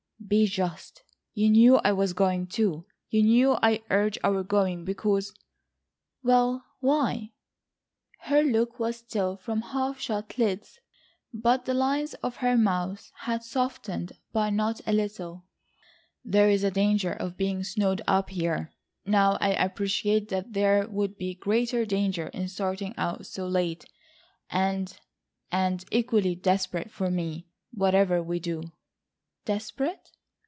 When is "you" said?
1.33-1.49, 3.09-3.21